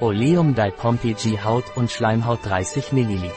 Oleum 0.00 0.56
Dipompey 0.56 1.14
Haut 1.44 1.64
und 1.76 1.88
Schleimhaut 1.88 2.40
30 2.42 2.92
ml. 2.92 3.30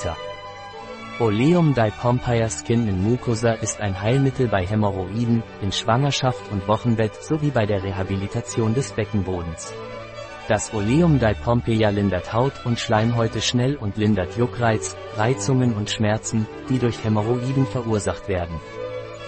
Oleum 1.19 1.75
Dipompey 1.75 2.49
Skin 2.49 2.87
in 2.87 3.03
Mucosa 3.03 3.51
ist 3.51 3.79
ein 3.79 4.01
Heilmittel 4.01 4.47
bei 4.47 4.65
Hämorrhoiden, 4.65 5.43
in 5.61 5.71
Schwangerschaft 5.71 6.51
und 6.51 6.67
Wochenbett 6.67 7.13
sowie 7.21 7.51
bei 7.51 7.67
der 7.67 7.83
Rehabilitation 7.83 8.73
des 8.73 8.91
Beckenbodens. 8.91 9.71
Das 10.47 10.73
Oleum 10.73 11.19
Dipompeia 11.19 11.89
lindert 11.89 12.33
Haut- 12.33 12.65
und 12.65 12.79
Schleimhäute 12.79 13.39
schnell 13.39 13.75
und 13.75 13.97
lindert 13.97 14.35
Juckreiz, 14.35 14.95
Reizungen 15.15 15.75
und 15.75 15.91
Schmerzen, 15.91 16.47
die 16.69 16.79
durch 16.79 17.03
Hämorrhoiden 17.03 17.67
verursacht 17.67 18.27
werden. 18.27 18.59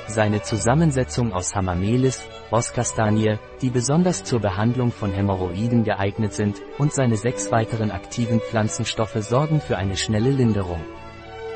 Seine 0.10 0.42
Zusammensetzung 0.42 1.34
aus 1.34 1.56
Hamamelis, 1.56 2.28
Rosskastanie, 2.52 3.38
die 3.62 3.70
besonders 3.70 4.24
zur 4.24 4.40
Behandlung 4.40 4.92
von 4.92 5.12
Hämorrhoiden 5.12 5.84
geeignet 5.84 6.34
sind, 6.34 6.64
und 6.80 6.92
seine 6.92 7.16
sechs 7.16 7.52
weiteren 7.52 7.92
aktiven 7.92 8.40
Pflanzenstoffe 8.40 9.18
sorgen 9.20 9.62
für 9.62 9.78
eine 9.78 9.96
schnelle 9.96 10.32
Linderung. 10.32 10.82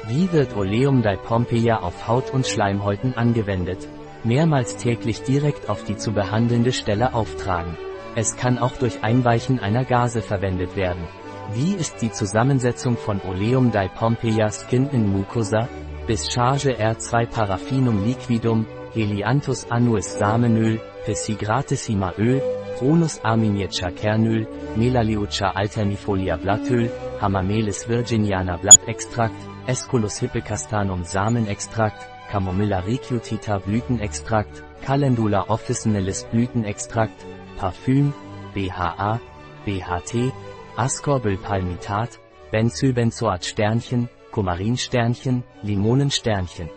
Wie 0.07 0.31
wird 0.31 0.55
Oleum 0.55 1.01
Dipompeia 1.01 1.79
auf 1.79 2.07
Haut 2.07 2.29
und 2.29 2.45
Schleimhäuten 2.45 3.17
angewendet? 3.17 3.87
Mehrmals 4.23 4.77
täglich 4.77 5.23
direkt 5.23 5.67
auf 5.67 5.83
die 5.83 5.97
zu 5.97 6.11
behandelnde 6.11 6.73
Stelle 6.73 7.15
auftragen. 7.15 7.75
Es 8.15 8.37
kann 8.37 8.59
auch 8.59 8.77
durch 8.77 9.03
Einweichen 9.03 9.59
einer 9.59 9.83
Gase 9.83 10.21
verwendet 10.21 10.75
werden. 10.75 11.07
Wie 11.53 11.73
ist 11.73 12.03
die 12.03 12.11
Zusammensetzung 12.11 12.97
von 12.97 13.19
Oleum 13.21 13.71
Dipompeia 13.71 14.51
Skin 14.51 14.89
in 14.89 15.11
Mucosa? 15.11 15.67
Bis 16.05 16.27
Charge 16.27 16.75
R2 16.75 17.27
Paraffinum 17.27 18.03
liquidum, 18.03 18.65
Helianthus 18.93 19.65
annuus 19.69 20.19
Samenöl, 20.19 20.81
Pessigratissima 21.05 22.13
Öl, 22.17 22.41
Pronus 22.77 23.21
arminiaca 23.23 23.89
Kernöl, 23.89 24.45
Melaleuca 24.75 25.55
alternifolia 25.55 26.35
Blattöl, 26.35 26.91
Hamamelis 27.21 27.87
virginiana 27.87 28.57
Blattextrakt, 28.57 29.35
Esculus 29.65 30.17
hippecastanum 30.19 31.05
Samenextrakt, 31.05 32.05
Camomilla 32.29 32.79
recutita 32.85 33.59
Blütenextrakt, 33.59 34.61
Calendula 34.85 35.45
officinalis 35.47 36.25
Blütenextrakt, 36.29 37.25
Parfüm, 37.57 38.13
BHA, 38.53 39.21
BHT, 39.65 40.33
Ascorbylpalmitat, 40.75 42.19
Benzylbenzoat 42.51 43.45
Sternchen, 43.45 44.09
Kumarinsternchen, 44.33 45.43
Limonensternchen. 45.61 46.69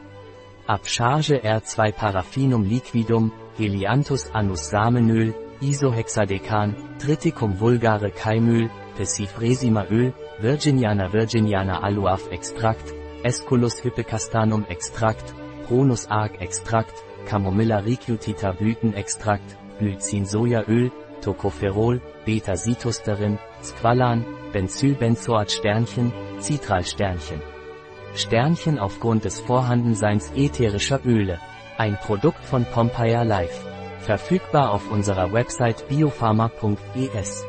Abcharge 0.67 1.43
R2 1.43 1.93
Paraffinum 1.93 2.65
liquidum, 2.65 3.33
Helianthus 3.57 4.31
annus 4.35 4.69
Samenöl, 4.71 5.35
Isohexadecan, 5.63 6.77
Triticum 6.99 7.59
vulgare 7.59 8.11
Keimöl, 8.11 8.69
Pessifresima 8.97 9.87
Öl, 9.91 10.13
Virginiana 10.39 11.11
Virginiana 11.11 11.83
Aluaf 11.83 12.31
Extrakt, 12.31 12.93
Esculus 13.23 13.81
hippecastanum 13.81 14.67
Extrakt, 14.69 15.35
Pronus 15.67 16.07
arc 16.11 16.39
Extrakt, 16.43 16.95
Camomilla 17.27 17.79
recutita 17.79 18.53
Blütenextrakt, 18.53 19.57
Glycin 19.79 20.27
Sojaöl, 20.27 20.93
Tocopherol, 21.23 22.03
Beta-Sitosterin, 22.27 23.39
Squalan, 23.67 24.25
Benzylbenzoat 24.53 25.51
Sternchen, 25.51 26.13
Citral 26.41 26.85
Sternchen. 26.85 27.41
Sternchen 28.15 28.79
aufgrund 28.79 29.25
des 29.25 29.41
Vorhandenseins 29.41 30.33
ätherischer 30.35 31.01
Öle. 31.05 31.39
Ein 31.77 31.99
Produkt 31.99 32.43
von 32.45 32.65
Pompeia 32.65 33.23
Life. 33.23 33.61
Verfügbar 34.01 34.73
auf 34.73 34.91
unserer 34.91 35.33
Website 35.33 35.89
biopharma.es. 35.89 37.45